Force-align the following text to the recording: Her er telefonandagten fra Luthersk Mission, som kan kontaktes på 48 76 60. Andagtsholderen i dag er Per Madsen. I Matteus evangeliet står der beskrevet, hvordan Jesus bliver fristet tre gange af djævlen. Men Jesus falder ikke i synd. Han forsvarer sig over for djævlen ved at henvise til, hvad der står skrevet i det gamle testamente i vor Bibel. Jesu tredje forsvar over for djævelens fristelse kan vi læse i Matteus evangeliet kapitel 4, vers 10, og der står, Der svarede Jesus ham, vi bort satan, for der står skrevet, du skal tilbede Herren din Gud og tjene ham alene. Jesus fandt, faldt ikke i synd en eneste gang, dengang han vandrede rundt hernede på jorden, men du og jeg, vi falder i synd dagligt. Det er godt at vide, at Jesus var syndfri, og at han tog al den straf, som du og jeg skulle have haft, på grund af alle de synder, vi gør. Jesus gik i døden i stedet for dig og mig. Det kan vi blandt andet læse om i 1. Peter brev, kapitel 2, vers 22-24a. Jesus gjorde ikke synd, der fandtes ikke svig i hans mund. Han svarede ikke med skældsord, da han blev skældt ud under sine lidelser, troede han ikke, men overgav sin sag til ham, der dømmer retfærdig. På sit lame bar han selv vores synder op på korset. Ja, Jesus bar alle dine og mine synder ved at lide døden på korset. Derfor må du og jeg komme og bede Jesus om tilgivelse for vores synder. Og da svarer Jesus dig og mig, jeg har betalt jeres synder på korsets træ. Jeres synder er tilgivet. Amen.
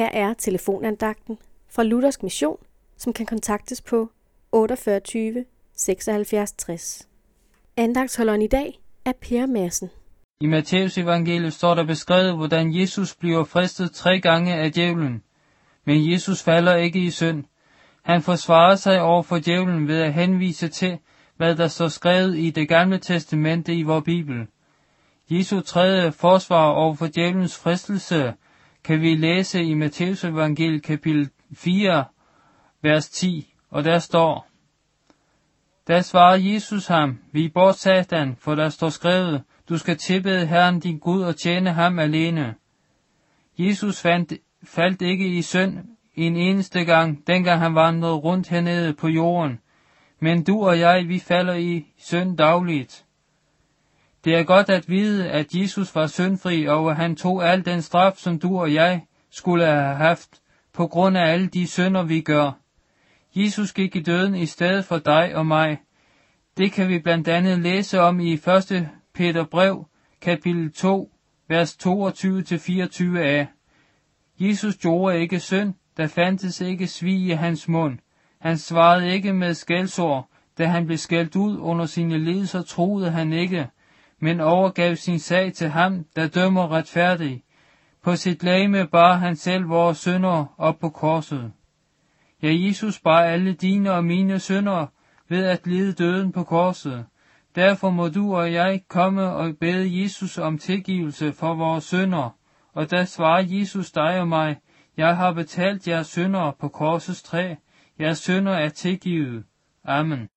Her 0.00 0.10
er 0.12 0.34
telefonandagten 0.34 1.38
fra 1.68 1.82
Luthersk 1.82 2.22
Mission, 2.22 2.56
som 2.96 3.12
kan 3.12 3.26
kontaktes 3.26 3.82
på 3.82 4.10
48 4.52 5.44
76 5.76 6.52
60. 6.52 7.08
Andagtsholderen 7.76 8.42
i 8.42 8.46
dag 8.46 8.80
er 9.04 9.12
Per 9.20 9.46
Madsen. 9.46 9.90
I 10.40 10.46
Matteus 10.46 10.98
evangeliet 10.98 11.52
står 11.52 11.74
der 11.74 11.84
beskrevet, 11.84 12.36
hvordan 12.36 12.74
Jesus 12.74 13.16
bliver 13.16 13.44
fristet 13.44 13.92
tre 13.92 14.20
gange 14.20 14.54
af 14.54 14.72
djævlen. 14.72 15.22
Men 15.84 16.12
Jesus 16.12 16.42
falder 16.42 16.76
ikke 16.76 16.98
i 16.98 17.10
synd. 17.10 17.44
Han 18.02 18.22
forsvarer 18.22 18.76
sig 18.76 19.00
over 19.00 19.22
for 19.22 19.38
djævlen 19.38 19.88
ved 19.88 20.00
at 20.00 20.14
henvise 20.14 20.68
til, 20.68 20.98
hvad 21.36 21.56
der 21.56 21.68
står 21.68 21.88
skrevet 21.88 22.38
i 22.38 22.50
det 22.50 22.68
gamle 22.68 22.98
testamente 22.98 23.74
i 23.74 23.82
vor 23.82 24.00
Bibel. 24.00 24.46
Jesu 25.30 25.60
tredje 25.60 26.12
forsvar 26.12 26.70
over 26.70 26.94
for 26.94 27.06
djævelens 27.06 27.58
fristelse 27.58 28.34
kan 28.84 29.00
vi 29.00 29.14
læse 29.14 29.62
i 29.62 29.74
Matteus 29.74 30.24
evangeliet 30.24 30.82
kapitel 30.82 31.30
4, 31.54 32.04
vers 32.82 33.08
10, 33.08 33.54
og 33.70 33.84
der 33.84 33.98
står, 33.98 34.46
Der 35.86 36.00
svarede 36.00 36.54
Jesus 36.54 36.86
ham, 36.86 37.18
vi 37.32 37.48
bort 37.48 37.76
satan, 37.76 38.36
for 38.36 38.54
der 38.54 38.68
står 38.68 38.88
skrevet, 38.88 39.42
du 39.68 39.78
skal 39.78 39.96
tilbede 39.96 40.46
Herren 40.46 40.80
din 40.80 40.98
Gud 40.98 41.22
og 41.22 41.36
tjene 41.36 41.72
ham 41.72 41.98
alene. 41.98 42.54
Jesus 43.58 44.00
fandt, 44.00 44.32
faldt 44.64 45.02
ikke 45.02 45.28
i 45.28 45.42
synd 45.42 45.78
en 46.14 46.36
eneste 46.36 46.84
gang, 46.84 47.26
dengang 47.26 47.60
han 47.60 47.74
vandrede 47.74 48.14
rundt 48.14 48.48
hernede 48.48 48.94
på 48.94 49.08
jorden, 49.08 49.58
men 50.20 50.44
du 50.44 50.66
og 50.66 50.78
jeg, 50.78 51.08
vi 51.08 51.18
falder 51.18 51.54
i 51.54 51.86
synd 51.98 52.36
dagligt. 52.36 53.04
Det 54.24 54.34
er 54.34 54.42
godt 54.42 54.70
at 54.70 54.88
vide, 54.88 55.30
at 55.30 55.54
Jesus 55.54 55.94
var 55.94 56.06
syndfri, 56.06 56.66
og 56.66 56.90
at 56.90 56.96
han 56.96 57.16
tog 57.16 57.48
al 57.48 57.64
den 57.64 57.82
straf, 57.82 58.16
som 58.16 58.38
du 58.38 58.60
og 58.60 58.74
jeg 58.74 59.04
skulle 59.30 59.66
have 59.66 59.94
haft, 59.94 60.40
på 60.72 60.86
grund 60.86 61.18
af 61.18 61.32
alle 61.32 61.46
de 61.46 61.66
synder, 61.66 62.02
vi 62.02 62.20
gør. 62.20 62.52
Jesus 63.34 63.72
gik 63.72 63.96
i 63.96 64.00
døden 64.00 64.34
i 64.34 64.46
stedet 64.46 64.84
for 64.84 64.98
dig 64.98 65.36
og 65.36 65.46
mig. 65.46 65.78
Det 66.56 66.72
kan 66.72 66.88
vi 66.88 66.98
blandt 66.98 67.28
andet 67.28 67.58
læse 67.58 68.00
om 68.00 68.20
i 68.20 68.32
1. 68.32 68.88
Peter 69.14 69.44
brev, 69.44 69.86
kapitel 70.20 70.72
2, 70.72 71.12
vers 71.48 71.78
22-24a. 71.86 73.46
Jesus 74.40 74.76
gjorde 74.76 75.20
ikke 75.20 75.40
synd, 75.40 75.74
der 75.96 76.06
fandtes 76.06 76.60
ikke 76.60 76.86
svig 76.86 77.26
i 77.26 77.30
hans 77.30 77.68
mund. 77.68 77.98
Han 78.40 78.58
svarede 78.58 79.12
ikke 79.12 79.32
med 79.32 79.54
skældsord, 79.54 80.28
da 80.58 80.66
han 80.66 80.86
blev 80.86 80.98
skældt 80.98 81.36
ud 81.36 81.58
under 81.58 81.86
sine 81.86 82.18
lidelser, 82.18 82.62
troede 82.62 83.10
han 83.10 83.32
ikke, 83.32 83.68
men 84.20 84.40
overgav 84.40 84.96
sin 84.96 85.18
sag 85.18 85.52
til 85.52 85.68
ham, 85.68 86.04
der 86.16 86.28
dømmer 86.28 86.72
retfærdig. 86.72 87.42
På 88.02 88.16
sit 88.16 88.42
lame 88.42 88.86
bar 88.86 89.16
han 89.16 89.36
selv 89.36 89.68
vores 89.68 89.98
synder 89.98 90.54
op 90.58 90.78
på 90.78 90.88
korset. 90.88 91.52
Ja, 92.42 92.48
Jesus 92.52 93.00
bar 93.00 93.20
alle 93.20 93.52
dine 93.52 93.92
og 93.92 94.04
mine 94.04 94.38
synder 94.38 94.86
ved 95.28 95.44
at 95.44 95.66
lide 95.66 95.92
døden 95.92 96.32
på 96.32 96.44
korset. 96.44 97.06
Derfor 97.54 97.90
må 97.90 98.08
du 98.08 98.36
og 98.36 98.52
jeg 98.52 98.82
komme 98.88 99.22
og 99.22 99.56
bede 99.60 100.02
Jesus 100.02 100.38
om 100.38 100.58
tilgivelse 100.58 101.32
for 101.32 101.54
vores 101.54 101.84
synder. 101.84 102.36
Og 102.72 102.90
da 102.90 103.04
svarer 103.04 103.42
Jesus 103.46 103.92
dig 103.92 104.20
og 104.20 104.28
mig, 104.28 104.56
jeg 104.96 105.16
har 105.16 105.32
betalt 105.32 105.88
jeres 105.88 106.06
synder 106.06 106.50
på 106.60 106.68
korsets 106.68 107.22
træ. 107.22 107.54
Jeres 108.00 108.18
synder 108.18 108.52
er 108.52 108.68
tilgivet. 108.68 109.44
Amen. 109.84 110.28